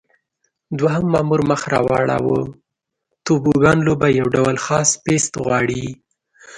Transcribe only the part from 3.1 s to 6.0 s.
توبوګان لوبه یو ډول خاص پېست غواړي.